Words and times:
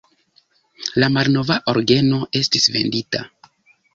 La 1.03 1.09
malnova 1.17 1.57
orgeno 1.75 2.21
estis 2.41 2.67
vendita. 2.79 3.23